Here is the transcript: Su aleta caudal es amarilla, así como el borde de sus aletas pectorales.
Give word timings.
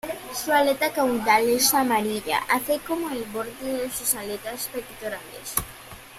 Su 0.33 0.51
aleta 0.51 0.91
caudal 0.91 1.47
es 1.47 1.75
amarilla, 1.75 2.39
así 2.49 2.79
como 2.79 3.11
el 3.11 3.23
borde 3.25 3.51
de 3.83 3.91
sus 3.91 4.15
aletas 4.15 4.67
pectorales. 4.73 5.53